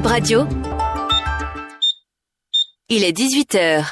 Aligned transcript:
Bip 0.00 0.06
Radio. 0.06 0.46
Il 2.88 3.04
est 3.04 3.12
18h. 3.12 3.84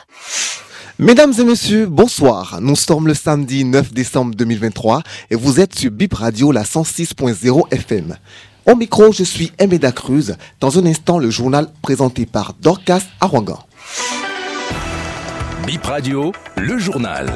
Mesdames 0.98 1.34
et 1.38 1.44
messieurs, 1.44 1.84
bonsoir. 1.84 2.60
Nous 2.62 2.76
sommes 2.76 3.08
le 3.08 3.12
samedi 3.12 3.62
9 3.66 3.92
décembre 3.92 4.34
2023 4.34 5.02
et 5.30 5.34
vous 5.34 5.60
êtes 5.60 5.78
sur 5.78 5.90
Bip 5.90 6.14
Radio, 6.14 6.50
la 6.50 6.62
106.0 6.62 7.70
FM. 7.70 8.16
Au 8.64 8.74
micro, 8.74 9.12
je 9.12 9.22
suis 9.22 9.52
Emeda 9.58 9.92
Cruz. 9.92 10.34
Dans 10.60 10.78
un 10.78 10.86
instant, 10.86 11.18
le 11.18 11.28
journal 11.28 11.68
présenté 11.82 12.24
par 12.24 12.54
Dorcas 12.54 13.02
Arwangan. 13.20 13.58
Bip 15.66 15.84
Radio, 15.84 16.32
le 16.56 16.78
journal. 16.78 17.30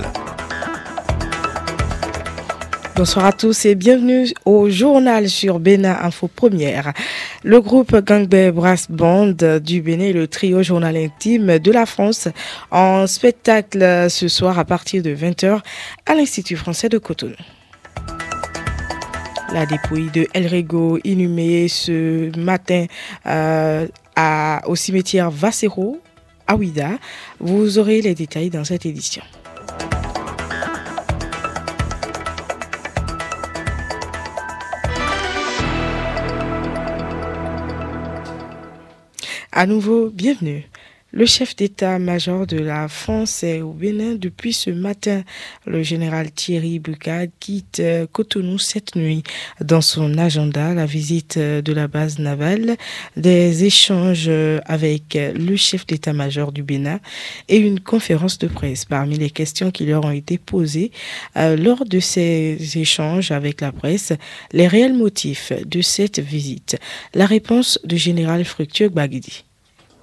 Bonsoir 2.95 3.25
à 3.25 3.33
tous 3.33 3.65
et 3.65 3.75
bienvenue 3.75 4.29
au 4.45 4.69
journal 4.69 5.31
sur 5.31 5.61
Bénin 5.61 5.97
Info 6.03 6.29
Première. 6.29 6.93
Le 7.43 7.59
groupe 7.63 7.97
Gangbei 7.97 8.51
Brass 8.51 8.91
Band 8.91 9.33
du 9.63 9.81
Bénin 9.81 10.13
le 10.13 10.29
trio 10.29 10.63
journal 10.63 10.99
intime 10.99 11.59
de 11.59 11.73
la 11.73 11.87
France 11.87 12.29
en 12.71 13.07
spectacle 13.07 14.11
ce 14.11 14.29
soir 14.29 14.59
à 14.59 14.67
partir 14.67 15.03
de 15.03 15.15
20h 15.15 15.61
à 16.05 16.15
l'Institut 16.15 16.57
français 16.57 16.91
de 16.91 16.99
Cotonou. 16.99 17.35
La 19.55 19.65
dépouille 19.65 20.11
de 20.11 20.27
El 20.35 20.47
Rego 20.47 20.99
inhumée 21.03 21.69
ce 21.69 22.37
matin 22.39 22.85
euh, 23.27 23.87
au 24.67 24.77
cimetière 24.77 25.31
Vassero 25.31 25.99
à 26.47 26.57
Ouida. 26.57 26.91
Vous 27.41 27.79
aurez 27.79 28.03
les 28.03 28.15
détails 28.15 28.51
dans 28.51 28.65
cette 28.65 28.85
édition. 28.85 29.23
À 39.55 39.67
nouveau, 39.67 40.09
bienvenue. 40.09 40.65
Le 41.15 41.27
chef 41.27 41.55
d'état-major 41.55 42.47
de 42.47 42.57
la 42.57 42.89
France 42.89 43.43
est 43.43 43.61
au 43.61 43.73
Bénin 43.73 44.15
depuis 44.15 44.55
ce 44.55 44.71
matin. 44.71 45.25
Le 45.67 45.83
général 45.83 46.33
Thierry 46.33 46.79
Bucade 46.79 47.29
quitte 47.39 47.81
euh, 47.81 48.07
Cotonou 48.11 48.59
cette 48.59 48.97
nuit. 48.97 49.23
Dans 49.61 49.83
son 49.83 50.17
agenda, 50.17 50.73
la 50.73 50.87
visite 50.87 51.37
euh, 51.37 51.61
de 51.61 51.75
la 51.75 51.87
base 51.87 52.19
navale, 52.19 52.79
des 53.19 53.65
échanges 53.65 54.25
euh, 54.29 54.59
avec 54.65 55.19
le 55.37 55.55
chef 55.55 55.87
d'état-major 55.87 56.51
du 56.51 56.63
Bénin 56.63 56.99
et 57.51 57.59
une 57.59 57.81
conférence 57.81 58.39
de 58.39 58.47
presse. 58.47 58.87
Parmi 58.87 59.19
les 59.19 59.29
questions 59.29 59.71
qui 59.71 59.85
leur 59.85 60.07
ont 60.07 60.13
été 60.13 60.39
posées 60.39 60.93
lors 61.37 61.85
de 61.85 62.01
ces 62.01 62.57
échanges 62.77 63.33
avec 63.33 63.61
la 63.61 63.71
presse, 63.71 64.15
les 64.53 64.67
réels 64.67 64.95
motifs 64.95 65.53
de 65.67 65.83
cette 65.83 66.21
visite. 66.21 66.79
La 67.13 67.27
réponse 67.27 67.79
du 67.85 67.99
général 67.99 68.47
Fructueux 68.47 68.89
Bagidi. 68.89 69.45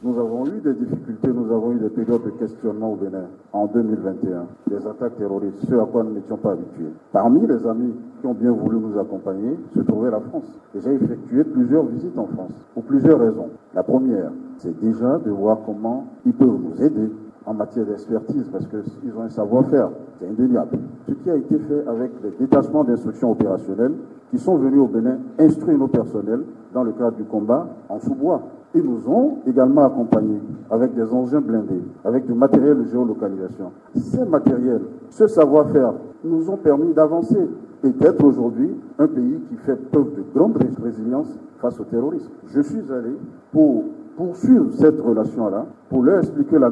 Nous 0.02 0.17
avons 0.17 0.45
eu 0.45 0.61
des 0.64 0.75
difficultés, 0.75 1.28
nous 1.28 1.52
avons 1.52 1.73
eu 1.73 1.80
des 1.80 1.89
périodes 1.89 2.23
de 2.23 2.30
questionnement 2.30 2.94
au 2.94 2.95
Bénin 2.95 3.25
en 3.52 3.66
2021, 3.66 4.45
des 4.69 4.88
attaques 4.88 5.17
terroristes, 5.17 5.59
ce 5.67 5.75
à 5.75 5.86
quoi 5.86 6.03
nous 6.03 6.14
n'étions 6.14 6.38
pas 6.38 6.53
habitués. 6.53 6.94
Parmi 7.11 7.45
les 7.45 7.67
amis 7.67 7.94
qui 8.22 8.28
ont 8.28 8.33
bien 8.33 8.52
voulu 8.52 8.78
nous 8.78 8.97
accompagner 8.97 9.59
se 9.75 9.81
trouvait 9.81 10.09
la 10.09 10.22
France. 10.22 10.58
Et 10.73 10.80
j'ai 10.80 10.94
effectué 10.94 11.44
plusieurs 11.44 11.83
visites 11.83 12.17
en 12.17 12.28
France, 12.28 12.53
pour 12.73 12.83
plusieurs 12.83 13.19
raisons. 13.19 13.50
La 13.75 13.83
première, 13.83 14.31
c'est 14.56 14.80
déjà 14.80 15.17
de 15.17 15.31
voir 15.31 15.58
comment 15.66 16.06
ils 16.25 16.34
peuvent 16.34 16.47
nous 16.47 16.81
aider 16.81 17.11
en 17.45 17.53
matière 17.53 17.86
d'expertise, 17.86 18.47
parce 18.53 18.67
qu'ils 18.67 19.17
ont 19.17 19.23
un 19.23 19.30
savoir-faire, 19.30 19.89
c'est 20.17 20.30
indéniable. 20.30 20.80
Ce 21.09 21.13
qui 21.13 21.30
a 21.30 21.36
été 21.36 21.58
fait 21.58 21.86
avec 21.89 22.11
les 22.23 22.31
détachements 22.39 22.86
d'instruction 22.86 23.31
opérationnelle 23.31 23.95
qui 24.31 24.38
sont 24.38 24.56
venus 24.56 24.80
au 24.80 24.88
Bénin 24.88 25.17
instruire 25.39 25.78
nos 25.78 25.89
personnels 25.89 26.44
dans 26.73 26.84
le 26.84 26.94
cadre 26.94 27.17
du 27.17 27.25
combat 27.25 27.67
en 27.89 28.00
sous-bois. 28.00 28.44
Ils 28.75 28.84
nous 28.84 29.09
ont 29.09 29.38
également 29.48 29.84
accompagnés 29.86 30.42
avec 30.70 30.94
des 30.94 31.12
engins 31.12 31.42
blindés, 31.42 31.81
avec 32.03 32.25
du 32.28 32.34
matériel 32.34 32.78
de 32.78 32.84
géolocalisation. 32.84 33.72
Ces 33.95 34.23
matériels, 34.25 34.81
ce 35.09 35.25
savoir-faire 35.28 35.94
nous 36.24 36.50
ont 36.50 36.57
permis 36.57 36.94
d'avancer 36.94 37.50
et 37.84 37.90
d'être 37.90 38.24
aujourd'hui 38.24 38.69
un 39.00 39.08
pays 39.08 39.40
qui 39.50 39.56
fait 39.56 39.75
preuve 39.75 40.13
de 40.16 40.24
grande 40.35 40.58
résilience 40.84 41.28
face 41.59 41.79
au 41.79 41.84
terrorisme. 41.85 42.29
Je 42.47 42.62
suis 42.62 42.91
allé 42.91 43.16
pour 43.52 43.85
poursuivre 44.16 44.72
cette 44.74 45.00
relation-là, 45.00 45.66
pour 45.90 46.03
leur 46.03 46.19
expliquer 46.19 46.59
la, 46.59 46.69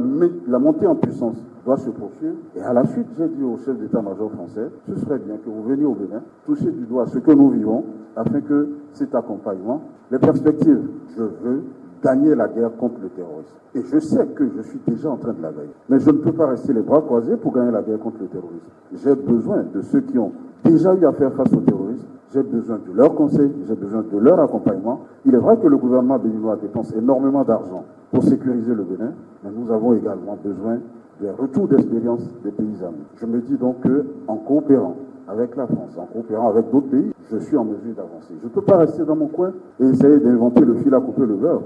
la 0.48 0.60
montée 0.60 0.86
en 0.86 0.96
puissance 0.96 1.38
doit 1.66 1.78
se 1.78 1.90
poursuivre. 1.90 2.36
Et 2.56 2.62
à 2.62 2.74
la 2.74 2.86
suite, 2.86 3.08
j'ai 3.18 3.28
dit 3.30 3.44
au 3.44 3.58
chef 3.58 3.78
d'état-major 3.80 4.32
français, 4.32 4.70
ce 4.88 4.96
serait 4.96 5.20
bien 5.20 5.38
que 5.38 5.50
vous 5.50 5.64
veniez 5.64 5.86
au 5.86 5.94
Bénin, 5.94 6.22
toucher 6.46 6.70
du 6.72 6.86
doigt 6.86 7.06
ce 7.08 7.20
que 7.20 7.32
nous 7.32 7.50
vivons, 7.50 7.86
afin 8.16 8.42
que 8.42 8.68
cet 8.92 9.16
accompagnement, 9.16 9.82
les 10.12 10.20
perspectives, 10.20 10.90
je 11.16 11.24
veux 11.24 11.64
gagner 12.04 12.36
la 12.36 12.48
guerre 12.48 12.76
contre 12.78 12.96
le 13.02 13.10
terrorisme. 13.10 13.56
Et 13.76 13.82
je 13.84 14.00
sais 14.00 14.26
que 14.28 14.48
je 14.56 14.62
suis 14.62 14.80
déjà 14.88 15.10
en 15.10 15.18
train 15.18 15.34
de 15.34 15.42
la 15.42 15.52
gagner. 15.52 15.74
Mais 15.90 16.00
je 16.00 16.10
ne 16.10 16.18
peux 16.18 16.32
pas 16.32 16.48
rester 16.48 16.74
les 16.74 16.82
bras 16.82 17.02
croisés 17.02 17.36
pour 17.38 17.54
gagner 17.54 17.72
la 17.72 17.82
guerre 17.82 18.00
contre 18.00 18.18
le 18.22 18.28
terrorisme. 18.28 18.66
J'ai 18.94 19.16
besoin 19.16 19.64
de 19.74 19.82
ceux 19.82 20.02
qui 20.02 20.18
ont 20.18 20.32
déjà 20.64 20.94
eu 20.96 21.06
à 21.06 21.14
faire 21.14 21.34
face 21.34 21.54
au 21.54 21.62
terrorisme. 21.62 22.08
J'ai 22.34 22.44
besoin 22.44 22.78
de 22.86 22.92
leurs 22.94 23.16
conseils, 23.16 23.52
j'ai 23.68 23.76
besoin 23.76 24.04
de 24.12 24.18
leur 24.18 24.40
accompagnement. 24.40 25.02
Il 25.26 25.34
est 25.34 25.40
vrai 25.40 25.58
que 25.58 25.68
le 25.68 25.78
gouvernement 25.78 26.20
béninois 26.20 26.58
dépense 26.58 26.94
énormément 26.94 27.44
d'argent 27.44 27.86
pour 28.12 28.24
sécuriser 28.24 28.74
le 28.74 28.84
Bénin, 28.84 29.14
mais 29.44 29.50
nous 29.56 29.72
avons 29.72 29.94
également 29.94 30.38
besoin 30.44 30.80
des 31.22 31.30
retours 31.32 31.68
d'expérience 31.68 32.22
des 32.44 32.52
pays 32.52 32.84
amis. 32.84 33.06
Je 33.16 33.26
me 33.26 33.40
dis 33.40 33.56
donc 33.56 33.78
qu'en 33.82 34.36
coopérant 34.36 34.98
avec 35.28 35.56
la 35.56 35.68
France, 35.68 35.98
en 35.98 36.06
coopérant 36.06 36.50
avec 36.50 36.70
d'autres 36.70 36.90
pays, 36.90 37.12
je 37.32 37.38
suis 37.38 37.58
en 37.58 37.66
mesure 37.66 37.96
d'avancer. 37.96 38.34
Je 38.42 38.46
ne 38.46 38.52
peux 38.52 38.62
pas 38.62 38.78
rester 38.78 39.04
dans 39.04 39.16
mon 39.16 39.28
coin 39.28 39.52
et 39.80 39.86
essayer 39.86 40.20
d'inventer 40.20 40.66
le 40.66 40.76
fil 40.76 40.94
à 40.94 41.00
couper 41.00 41.26
le 41.26 41.36
beurre. 41.36 41.62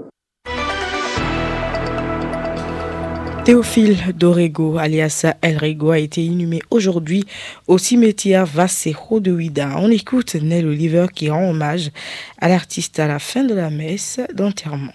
Théophile 3.44 4.14
Dorego, 4.14 4.78
alias 4.78 5.26
El 5.42 5.58
Rego, 5.58 5.90
a 5.90 5.98
été 5.98 6.24
inhumé 6.24 6.60
aujourd'hui 6.70 7.24
au 7.66 7.76
cimetière 7.76 8.46
Vassejo 8.46 9.18
de 9.18 9.32
Huida. 9.32 9.72
On 9.78 9.90
écoute 9.90 10.36
Nel 10.36 10.66
Oliver 10.68 11.06
qui 11.12 11.28
rend 11.28 11.50
hommage 11.50 11.90
à 12.38 12.48
l'artiste 12.48 13.00
à 13.00 13.08
la 13.08 13.18
fin 13.18 13.42
de 13.42 13.54
la 13.54 13.68
messe 13.68 14.20
d'enterrement 14.32 14.92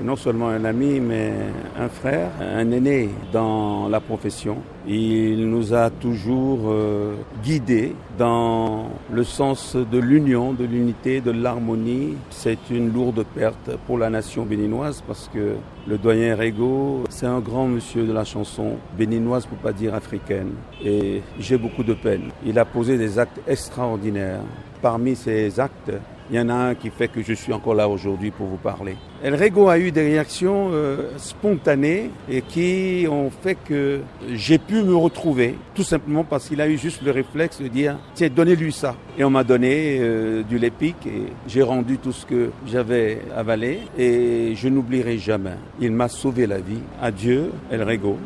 non 0.00 0.16
seulement 0.16 0.48
un 0.48 0.64
ami, 0.64 1.00
mais 1.00 1.32
un 1.78 1.88
frère, 1.88 2.30
un 2.40 2.70
aîné 2.70 3.10
dans 3.32 3.88
la 3.88 4.00
profession. 4.00 4.58
Il 4.86 5.48
nous 5.48 5.74
a 5.74 5.90
toujours 5.90 6.60
euh, 6.66 7.14
guidés 7.44 7.94
dans 8.18 8.90
le 9.12 9.22
sens 9.22 9.76
de 9.76 9.98
l'union, 9.98 10.52
de 10.54 10.64
l'unité, 10.64 11.20
de 11.20 11.30
l'harmonie. 11.30 12.16
C'est 12.30 12.70
une 12.70 12.92
lourde 12.92 13.24
perte 13.34 13.76
pour 13.86 13.98
la 13.98 14.10
nation 14.10 14.44
béninoise 14.44 15.02
parce 15.06 15.30
que 15.32 15.56
le 15.86 15.98
doyen 15.98 16.36
Rego, 16.36 17.04
c'est 17.10 17.26
un 17.26 17.40
grand 17.40 17.66
monsieur 17.66 18.04
de 18.04 18.12
la 18.12 18.24
chanson 18.24 18.76
béninoise 18.96 19.46
pour 19.46 19.58
pas 19.58 19.72
dire 19.72 19.94
africaine. 19.94 20.52
Et 20.82 21.22
j'ai 21.38 21.58
beaucoup 21.58 21.84
de 21.84 21.94
peine. 21.94 22.30
Il 22.44 22.58
a 22.58 22.64
posé 22.64 22.96
des 22.96 23.18
actes 23.18 23.40
extraordinaires. 23.46 24.40
Parmi 24.80 25.14
ces 25.14 25.60
actes, 25.60 25.92
il 26.30 26.36
y 26.36 26.40
en 26.40 26.48
a 26.48 26.54
un 26.54 26.74
qui 26.74 26.90
fait 26.90 27.08
que 27.08 27.22
je 27.22 27.32
suis 27.32 27.52
encore 27.52 27.74
là 27.74 27.88
aujourd'hui 27.88 28.30
pour 28.30 28.46
vous 28.46 28.56
parler. 28.56 28.96
El 29.22 29.34
Rego 29.34 29.68
a 29.68 29.78
eu 29.78 29.92
des 29.92 30.02
réactions 30.02 30.70
euh, 30.72 31.10
spontanées 31.16 32.10
et 32.28 32.42
qui 32.42 33.06
ont 33.08 33.30
fait 33.30 33.54
que 33.54 34.00
j'ai 34.32 34.58
pu 34.58 34.82
me 34.82 34.96
retrouver, 34.96 35.56
tout 35.74 35.84
simplement 35.84 36.24
parce 36.24 36.48
qu'il 36.48 36.60
a 36.60 36.68
eu 36.68 36.76
juste 36.76 37.02
le 37.02 37.10
réflexe 37.10 37.60
de 37.60 37.68
dire 37.68 37.98
tiens, 38.14 38.28
donnez-lui 38.34 38.72
ça. 38.72 38.96
Et 39.18 39.24
on 39.24 39.30
m'a 39.30 39.44
donné 39.44 39.98
euh, 40.00 40.42
du 40.42 40.58
Lépic 40.58 40.96
et 41.06 41.24
j'ai 41.46 41.62
rendu 41.62 41.98
tout 41.98 42.12
ce 42.12 42.26
que 42.26 42.50
j'avais 42.66 43.20
avalé 43.36 43.80
et 43.98 44.54
je 44.56 44.68
n'oublierai 44.68 45.18
jamais. 45.18 45.56
Il 45.80 45.92
m'a 45.92 46.08
sauvé 46.08 46.46
la 46.46 46.58
vie. 46.58 46.80
Adieu, 47.00 47.52
El 47.70 47.82
Rego. 47.82 48.18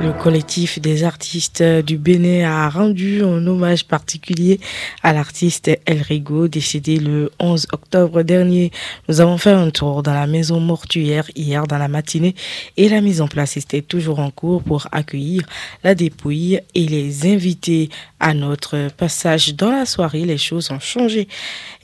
Le 0.00 0.12
collectif 0.12 0.80
des 0.80 1.02
artistes 1.02 1.60
du 1.60 1.98
Bénin 1.98 2.48
a 2.48 2.68
rendu 2.68 3.24
un 3.24 3.44
hommage 3.48 3.84
particulier 3.84 4.60
à 5.02 5.12
l'artiste 5.12 5.72
El 5.86 6.02
Rigo, 6.02 6.46
décédé 6.46 7.00
le 7.00 7.32
11 7.40 7.66
octobre 7.72 8.22
dernier. 8.22 8.70
Nous 9.08 9.20
avons 9.20 9.38
fait 9.38 9.50
un 9.50 9.70
tour 9.70 10.04
dans 10.04 10.14
la 10.14 10.28
maison 10.28 10.60
mortuaire 10.60 11.28
hier 11.34 11.66
dans 11.66 11.78
la 11.78 11.88
matinée 11.88 12.36
et 12.76 12.88
la 12.88 13.00
mise 13.00 13.20
en 13.20 13.26
place 13.26 13.56
était 13.56 13.82
toujours 13.82 14.20
en 14.20 14.30
cours 14.30 14.62
pour 14.62 14.86
accueillir 14.92 15.42
la 15.82 15.96
dépouille 15.96 16.60
et 16.76 16.86
les 16.86 17.26
inviter 17.26 17.88
à 18.20 18.34
notre 18.34 18.88
passage 18.96 19.54
dans 19.54 19.70
la 19.70 19.86
soirée. 19.86 20.24
Les 20.24 20.38
choses 20.38 20.70
ont 20.70 20.80
changé 20.80 21.28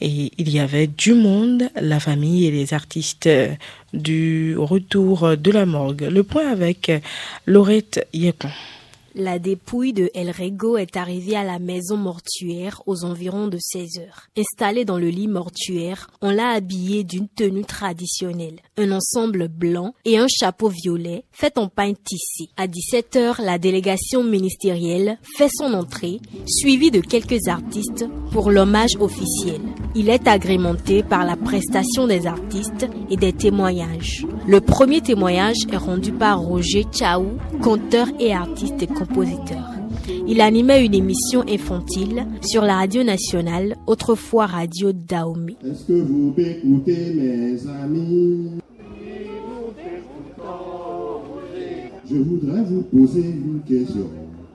et 0.00 0.32
il 0.36 0.50
y 0.50 0.60
avait 0.60 0.86
du 0.86 1.14
monde, 1.14 1.64
la 1.80 2.00
famille 2.00 2.46
et 2.46 2.50
les 2.50 2.74
artistes 2.74 3.28
du 3.92 4.56
retour 4.58 5.36
de 5.36 5.50
la 5.50 5.66
morgue. 5.66 6.08
Le 6.10 6.22
point 6.22 6.50
avec 6.50 6.90
Laurette 7.46 8.06
Yepon. 8.12 8.50
La 9.16 9.38
dépouille 9.38 9.92
de 9.92 10.10
El 10.12 10.32
Rego 10.32 10.76
est 10.76 10.96
arrivée 10.96 11.36
à 11.36 11.44
la 11.44 11.60
maison 11.60 11.96
mortuaire 11.96 12.82
aux 12.86 13.04
environs 13.04 13.46
de 13.46 13.58
16 13.60 14.00
heures. 14.00 14.26
Installée 14.36 14.84
dans 14.84 14.98
le 14.98 15.08
lit 15.08 15.28
mortuaire, 15.28 16.10
on 16.20 16.32
l'a 16.32 16.48
habillée 16.48 17.04
d'une 17.04 17.28
tenue 17.28 17.64
traditionnelle, 17.64 18.58
un 18.76 18.90
ensemble 18.90 19.46
blanc 19.46 19.94
et 20.04 20.18
un 20.18 20.26
chapeau 20.26 20.68
violet 20.68 21.22
fait 21.30 21.58
en 21.58 21.68
pain 21.68 21.92
tissé. 21.92 22.50
À 22.56 22.66
17 22.66 23.14
heures, 23.14 23.40
la 23.40 23.58
délégation 23.58 24.24
ministérielle 24.24 25.18
fait 25.36 25.50
son 25.60 25.74
entrée, 25.74 26.18
suivie 26.48 26.90
de 26.90 27.00
quelques 27.00 27.46
artistes 27.46 28.06
pour 28.32 28.50
l'hommage 28.50 28.96
officiel. 28.98 29.60
Il 29.94 30.08
est 30.08 30.26
agrémenté 30.26 31.04
par 31.04 31.24
la 31.24 31.36
prestation 31.36 32.08
des 32.08 32.26
artistes 32.26 32.88
et 33.08 33.16
des 33.16 33.32
témoignages. 33.32 34.26
Le 34.48 34.60
premier 34.60 35.00
témoignage 35.02 35.58
est 35.70 35.76
rendu 35.76 36.10
par 36.10 36.40
Roger 36.40 36.84
Chaou, 36.92 37.38
conteur 37.62 38.08
et 38.18 38.34
artiste 38.34 38.82
Il 40.26 40.40
animait 40.40 40.84
une 40.84 40.94
émission 40.94 41.44
infantile 41.48 42.26
sur 42.42 42.62
la 42.62 42.76
radio 42.76 43.02
nationale, 43.02 43.76
autrefois 43.86 44.46
radio 44.46 44.92
Daomi. 44.92 45.56
Est-ce 45.64 45.84
que 45.84 46.00
vous 46.00 46.34
m'écoutez, 46.36 47.14
mes 47.14 47.66
amis? 47.68 48.50
Je 52.10 52.16
voudrais 52.16 52.62
vous 52.64 52.82
poser 52.82 53.24
une 53.24 53.60
question. 53.66 54.06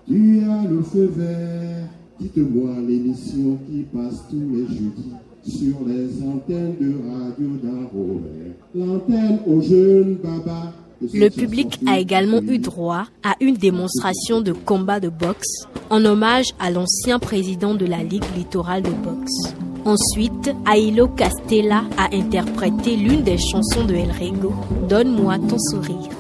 Tu 0.08 0.42
as 0.44 0.70
le 0.70 0.82
feu 0.82 1.12
vert. 1.16 1.88
Dites-moi 2.20 2.72
l'émission 2.88 3.58
qui 3.70 3.84
passe 3.94 4.26
tous 4.30 4.42
les 4.52 4.68
jeudis 4.68 5.14
sur 5.46 5.78
les 5.88 6.22
antennes 6.28 6.76
de 6.80 6.96
radio 7.10 7.50
d'Arrobert. 7.64 8.54
L'antenne 8.76 9.40
aux 9.48 9.62
jeunes 9.62 10.18
babas. 10.22 10.74
Le 11.02 11.30
public 11.30 11.80
a 11.88 11.98
également 11.98 12.42
eu 12.42 12.60
droit 12.60 13.06
à 13.24 13.36
une 13.40 13.56
démonstration 13.56 14.42
de 14.42 14.52
combat 14.52 15.00
de 15.00 15.08
boxe 15.08 15.66
en 15.90 16.04
hommage 16.04 16.48
à 16.60 16.72
l'ancien 16.72 17.20
président 17.20 17.74
de 17.74 17.86
la 17.86 18.04
Ligue 18.04 18.26
littorale 18.36 18.84
de 18.84 18.90
boxe. 18.90 19.54
Ensuite, 19.86 20.52
Ailo 20.70 21.08
Castella 21.08 21.84
a 21.98 22.14
interprété 22.14 22.98
l'une 22.98 23.24
des 23.24 23.38
chansons 23.38 23.86
de 23.86 23.96
El 23.96 24.12
Rego, 24.12 24.54
Donne-moi 24.90 25.38
ton 25.40 25.58
sourire. 25.58 26.19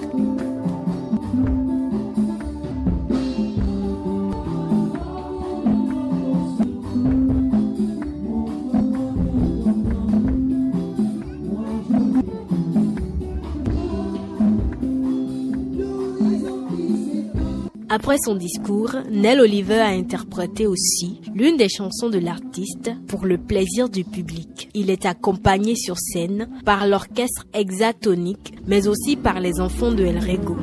Après 18.01 18.15
son 18.23 18.35
discours, 18.35 18.95
Nell 19.11 19.41
Oliver 19.41 19.81
a 19.81 19.89
interprété 19.89 20.65
aussi 20.65 21.19
l'une 21.35 21.57
des 21.57 21.67
chansons 21.67 22.09
de 22.09 22.17
l'artiste 22.17 22.91
pour 23.07 23.25
le 23.25 23.37
plaisir 23.37 23.89
du 23.89 24.05
public. 24.05 24.69
Il 24.73 24.89
est 24.89 25.05
accompagné 25.05 25.75
sur 25.75 25.97
scène 25.99 26.47
par 26.63 26.87
l'orchestre 26.87 27.45
hexatonique, 27.53 28.53
mais 28.65 28.87
aussi 28.87 29.17
par 29.17 29.41
les 29.41 29.59
enfants 29.59 29.91
de 29.91 30.05
El 30.05 30.17
Rego. 30.17 30.55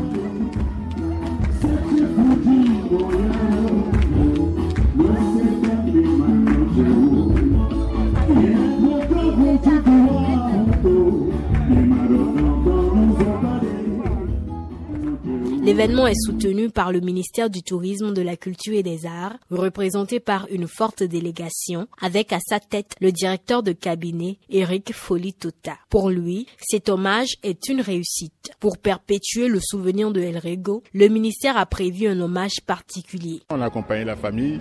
L'événement 15.76 16.06
est 16.06 16.24
soutenu 16.24 16.70
par 16.70 16.90
le 16.90 17.00
ministère 17.00 17.50
du 17.50 17.62
Tourisme, 17.62 18.14
de 18.14 18.22
la 18.22 18.38
Culture 18.38 18.72
et 18.72 18.82
des 18.82 19.04
Arts, 19.04 19.36
représenté 19.50 20.20
par 20.20 20.46
une 20.50 20.66
forte 20.66 21.02
délégation, 21.02 21.86
avec 22.00 22.32
à 22.32 22.38
sa 22.40 22.60
tête 22.60 22.94
le 23.02 23.12
directeur 23.12 23.62
de 23.62 23.72
cabinet, 23.72 24.38
Eric 24.48 24.94
Folitota. 24.94 25.76
Pour 25.90 26.08
lui, 26.08 26.46
cet 26.66 26.88
hommage 26.88 27.34
est 27.42 27.68
une 27.68 27.82
réussite. 27.82 28.52
Pour 28.58 28.78
perpétuer 28.78 29.48
le 29.48 29.60
souvenir 29.60 30.12
de 30.12 30.22
El 30.22 30.38
Rego, 30.38 30.82
le 30.94 31.08
ministère 31.08 31.58
a 31.58 31.66
prévu 31.66 32.06
un 32.06 32.22
hommage 32.22 32.62
particulier. 32.66 33.42
On 33.50 33.60
a 33.60 33.66
accompagné 33.66 34.06
la 34.06 34.16
famille, 34.16 34.60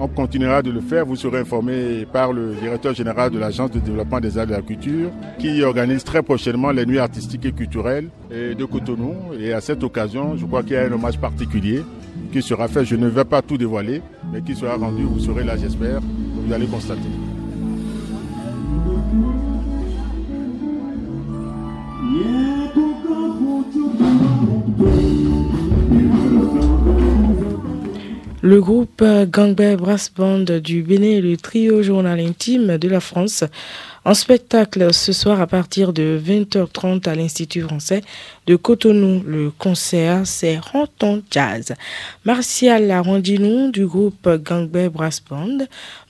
on 0.00 0.08
continuera 0.08 0.62
de 0.62 0.70
le 0.70 0.80
faire. 0.80 1.06
Vous 1.06 1.16
serez 1.16 1.40
informé 1.40 2.06
par 2.12 2.32
le 2.32 2.54
directeur 2.54 2.94
général 2.94 3.30
de 3.30 3.38
l'Agence 3.38 3.70
de 3.70 3.78
développement 3.78 4.20
des 4.20 4.36
arts 4.38 4.44
et 4.44 4.48
de 4.48 4.52
la 4.52 4.62
culture, 4.62 5.10
qui 5.38 5.62
organise 5.62 6.04
très 6.04 6.22
prochainement 6.22 6.70
les 6.70 6.86
nuits 6.86 6.98
artistiques 6.98 7.44
et 7.46 7.52
culturelles 7.52 8.08
de 8.30 8.64
Cotonou. 8.64 9.14
Et 9.38 9.52
à 9.52 9.60
cette 9.60 9.82
occasion, 9.82 10.36
je 10.36 10.46
crois 10.46 10.62
qu'il 10.62 10.72
y 10.72 10.76
a 10.76 10.82
un 10.84 10.92
hommage 10.92 11.18
particulier 11.18 11.82
qui 12.32 12.42
sera 12.42 12.68
fait. 12.68 12.84
Je 12.84 12.96
ne 12.96 13.08
vais 13.08 13.24
pas 13.24 13.42
tout 13.42 13.56
dévoiler, 13.56 14.02
mais 14.32 14.42
qui 14.42 14.54
sera 14.54 14.76
rendu. 14.76 15.02
Vous 15.04 15.20
serez 15.20 15.44
là, 15.44 15.56
j'espère. 15.56 16.00
Vous 16.00 16.52
allez 16.52 16.66
constater. 16.66 17.00
Le 28.46 28.60
groupe 28.60 29.02
Gangbei 29.02 29.74
Brass 29.74 30.12
Band 30.14 30.44
du 30.62 30.82
Bénin 30.82 31.12
et 31.12 31.20
le 31.22 31.38
trio 31.38 31.82
journal 31.82 32.20
intime 32.20 32.76
de 32.76 32.88
la 32.90 33.00
France 33.00 33.42
en 34.04 34.12
spectacle 34.12 34.92
ce 34.92 35.14
soir 35.14 35.40
à 35.40 35.46
partir 35.46 35.94
de 35.94 36.20
20h30 36.22 37.08
à 37.08 37.14
l'Institut 37.14 37.62
français 37.62 38.02
de 38.46 38.56
Cotonou. 38.56 39.22
Le 39.26 39.50
concert, 39.50 40.26
c'est 40.26 40.58
Ranton 40.58 41.22
Jazz. 41.30 41.72
Martial 42.26 42.86
Larondinou 42.86 43.70
du 43.70 43.86
groupe 43.86 44.28
Gangbei 44.28 44.90
Brass 44.90 45.22
Band 45.26 45.60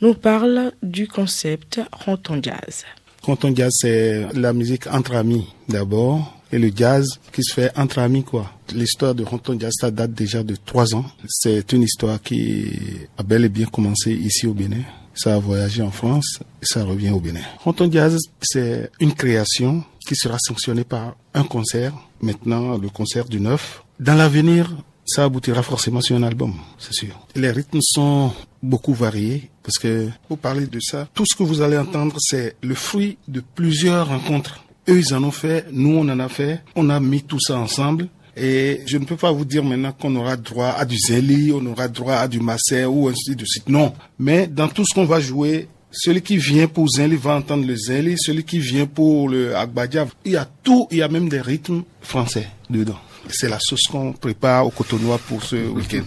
nous 0.01 0.15
parle 0.15 0.73
du 0.83 1.07
concept 1.07 1.83
Ranton 2.05 2.41
Jazz. 2.43 2.85
Ranton 3.23 3.55
Jazz, 3.55 3.75
c'est 3.79 4.27
la 4.35 4.53
musique 4.53 4.89
entre 4.89 5.15
amis 5.15 5.47
d'abord 5.69 6.34
et 6.55 6.59
le 6.59 6.71
jazz 6.75 7.19
qui 7.33 7.43
se 7.43 7.53
fait 7.53 7.77
entre 7.77 7.99
amis 7.99 8.23
quoi. 8.23 8.49
L'histoire 8.73 9.15
de 9.15 9.25
Ranton 9.25 9.59
Jazz, 9.59 9.73
ça 9.79 9.91
date 9.91 10.13
déjà 10.13 10.43
de 10.45 10.55
trois 10.65 10.95
ans. 10.95 11.05
C'est 11.29 11.73
une 11.73 11.83
histoire 11.83 12.23
qui 12.23 12.71
a 13.19 13.23
bel 13.25 13.45
et 13.45 13.49
bien 13.49 13.67
commencé 13.67 14.13
ici 14.13 14.47
au 14.47 14.55
Bénin. 14.55 14.83
Ça 15.15 15.35
a 15.35 15.39
voyagé 15.39 15.83
en 15.83 15.91
France 15.91 16.39
et 16.63 16.67
ça 16.67 16.85
revient 16.85 17.11
au 17.11 17.19
Bénin. 17.19 17.43
Ranton 17.65 17.91
Jazz, 17.91 18.17
c'est 18.41 18.91
une 19.01 19.15
création 19.15 19.85
qui 20.07 20.15
sera 20.15 20.37
sanctionnée 20.39 20.85
par 20.85 21.17
un 21.35 21.43
concert. 21.43 21.93
Maintenant, 22.21 22.79
le 22.79 22.89
concert 22.89 23.25
du 23.25 23.41
9. 23.41 23.83
Dans 23.99 24.15
l'avenir, 24.15 24.71
ça 25.05 25.25
aboutira 25.25 25.63
forcément 25.63 26.01
sur 26.01 26.17
un 26.17 26.23
album, 26.23 26.55
c'est 26.79 26.95
sûr. 26.95 27.27
Les 27.35 27.51
rythmes 27.51 27.81
sont 27.83 28.33
beaucoup 28.63 28.95
variés 28.95 29.51
parce 29.63 29.79
que 29.79 30.09
pour 30.29 30.39
parler 30.39 30.67
de 30.67 30.81
ça, 30.81 31.09
tout 31.15 31.25
ce 31.27 31.37
que 31.37 31.43
vous 31.43 31.61
allez 31.61 31.77
entendre, 31.77 32.17
c'est 32.19 32.57
le 32.63 32.75
fruit 32.75 33.19
de 33.29 33.43
plusieurs 33.55 34.09
rencontres. 34.09 34.64
Eux, 34.89 34.99
ils 34.99 35.15
en 35.15 35.25
ont 35.25 35.31
fait, 35.31 35.67
nous, 35.73 35.97
on 35.97 36.09
en 36.09 36.21
a 36.21 36.29
fait. 36.29 36.61
On 36.77 36.91
a 36.91 37.01
mis 37.01 37.23
tout 37.23 37.41
ça 37.41 37.57
ensemble. 37.59 38.09
Et 38.37 38.81
je 38.87 38.99
ne 38.99 39.05
peux 39.05 39.17
pas 39.17 39.31
vous 39.33 39.45
dire 39.45 39.65
maintenant 39.65 39.93
qu'on 39.93 40.15
aura 40.17 40.37
droit 40.37 40.75
à 40.77 40.85
du 40.85 40.99
Zéli, 40.99 41.53
on 41.53 41.65
aura 41.67 41.89
droit 41.89 42.15
à 42.15 42.29
du 42.29 42.41
Massé 42.41 42.85
ou 42.85 43.09
ainsi 43.09 43.37
de 43.37 43.45
suite. 43.45 43.69
Non. 43.69 43.95
Mais 44.19 44.47
dans 44.49 44.69
tout 44.69 44.85
ce 44.85 44.95
qu'on 44.95 45.05
va 45.05 45.21
jouer, 45.21 45.69
celui 45.93 46.21
qui 46.21 46.37
vient 46.37 46.67
pour 46.67 46.89
Zéli 46.89 47.17
va 47.17 47.37
entendre 47.37 47.67
le 47.67 47.77
Zéli, 47.77 48.17
celui 48.19 48.43
qui 48.43 48.59
vient 48.59 48.87
pour 48.87 49.29
le 49.29 49.57
Agbadia, 49.57 50.07
il 50.25 50.33
y 50.33 50.37
a 50.37 50.49
tout, 50.65 50.89
il 50.91 50.99
y 50.99 51.03
a 51.03 51.09
même 51.09 51.29
des 51.29 51.41
rythmes 51.41 51.85
français 52.03 52.49
dedans. 52.69 52.99
C'est 53.29 53.49
la 53.49 53.59
sauce 53.61 53.87
qu'on 53.91 54.13
prépare 54.13 54.67
au 54.67 54.71
Cotonou 54.71 55.17
pour 55.29 55.43
ce 55.43 55.57
week-end. 55.69 56.03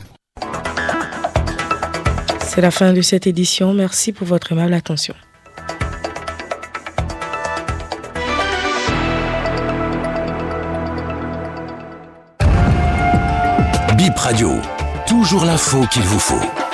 C'est 2.42 2.62
la 2.62 2.72
fin 2.72 2.92
de 2.92 3.02
cette 3.02 3.26
édition. 3.26 3.74
Merci 3.74 4.12
pour 4.12 4.28
votre 4.28 4.52
aimable 4.52 4.74
attention. 4.74 5.16
Radio, 14.30 14.60
toujours 15.08 15.46
l'info 15.46 15.86
qu'il 15.90 16.02
vous 16.02 16.20
faut. 16.20 16.67